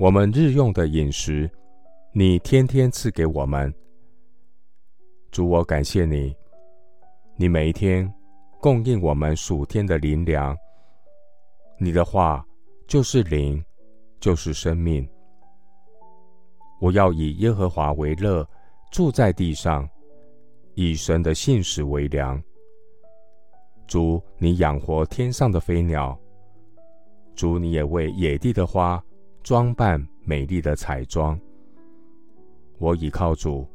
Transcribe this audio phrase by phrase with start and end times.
[0.00, 1.50] 我们日用的饮食，
[2.14, 3.70] 你天天赐给我们。
[5.30, 6.34] 主，我感谢你，
[7.36, 8.10] 你每一天
[8.62, 10.56] 供应我们属天的灵粮。
[11.78, 12.42] 你的话
[12.86, 13.62] 就是灵，
[14.18, 15.06] 就是生命。
[16.80, 18.48] 我要以耶和华为乐。
[18.90, 19.86] 住在地上，
[20.76, 22.42] 以神的信实为粮。
[23.86, 26.18] 主，你养活天上的飞鸟；
[27.36, 29.00] 主，你也为野地的花
[29.42, 31.38] 装扮美丽的彩妆。
[32.78, 33.66] 我倚靠主，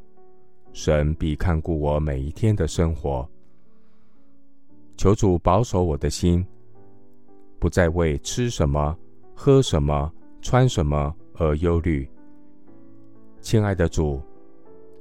[0.72, 3.28] 神必看顾我每一天的生活。
[4.96, 6.46] 求主保守我的心，
[7.58, 8.96] 不再为吃什么、
[9.34, 12.08] 喝什么、穿什么而忧虑。
[13.40, 14.20] 亲爱的主。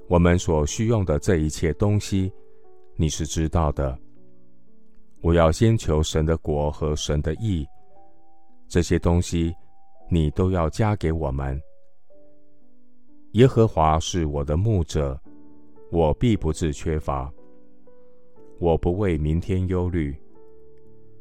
[0.07, 2.31] 我们所需用的这一切东西，
[2.95, 3.97] 你是知道的。
[5.21, 7.65] 我要先求神的国和神的义，
[8.67, 9.51] 这些东西
[10.09, 11.59] 你都要加给我们。
[13.31, 15.19] 耶和华是我的牧者，
[15.91, 17.31] 我必不致缺乏。
[18.59, 20.15] 我不为明天忧虑，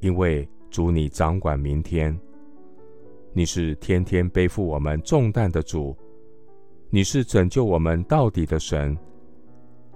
[0.01, 2.17] 因为主你掌管明天。
[3.33, 5.97] 你是天天背负我们重担的主。
[6.91, 8.97] 你是拯救我们到底的神，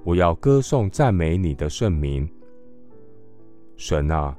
[0.02, 2.28] 我要歌颂赞美你的圣名。
[3.76, 4.36] 神啊，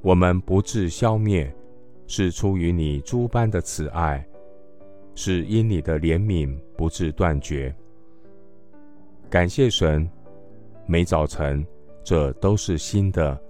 [0.00, 1.54] 我们不致消灭，
[2.08, 4.26] 是出于你诸般的慈爱，
[5.14, 7.72] 是因你的怜悯不致断绝。
[9.30, 10.10] 感谢神，
[10.86, 11.64] 每早晨
[12.02, 13.40] 这都是新的，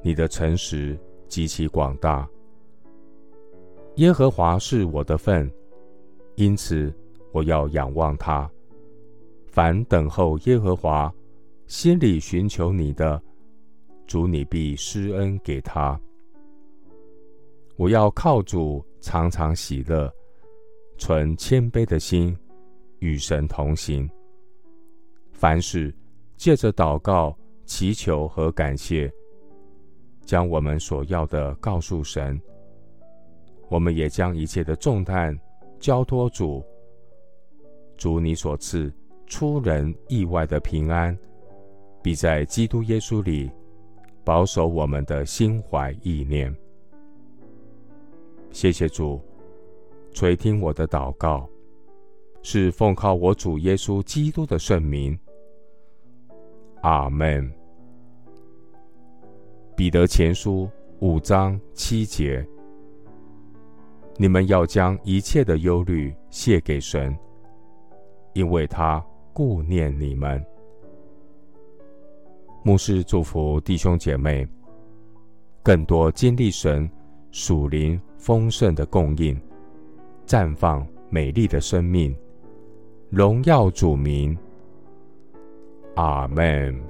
[0.00, 0.96] 你的诚实
[1.26, 2.28] 极其广大。
[3.96, 5.50] 耶和华是我的份，
[6.36, 6.94] 因此。
[7.32, 8.50] 我要仰望他，
[9.46, 11.14] 凡等候耶和华、
[11.68, 13.22] 心里寻求你的，
[14.04, 15.96] 主你必施恩给他。
[17.80, 20.12] 我要靠主常常喜乐，
[20.98, 22.36] 存谦卑的心，
[22.98, 24.06] 与神同行。
[25.32, 25.90] 凡事
[26.36, 29.10] 借着祷告、祈求和感谢，
[30.26, 32.38] 将我们所要的告诉神。
[33.70, 35.34] 我们也将一切的重担
[35.78, 36.62] 交托主。
[37.96, 38.92] 主你所赐
[39.26, 41.18] 出人意外的平安，
[42.02, 43.50] 必在基督耶稣里
[44.22, 46.54] 保守我们的心怀意念。
[48.52, 49.20] 谢谢主
[50.12, 51.48] 垂听我的祷告，
[52.42, 55.18] 是奉靠我主耶稣基督的圣名。
[56.82, 57.50] 阿门。
[59.76, 60.68] 彼得前书
[60.98, 62.46] 五章七节：
[64.16, 67.16] 你们要将一切的忧虑卸给神。
[68.32, 70.40] 因为他顾念你们，
[72.62, 74.46] 牧师祝福弟兄姐妹，
[75.64, 76.88] 更多经历神
[77.32, 79.40] 属灵丰盛的供应，
[80.26, 82.14] 绽放美丽的生命，
[83.08, 84.36] 荣耀主名。
[85.96, 86.89] 阿门。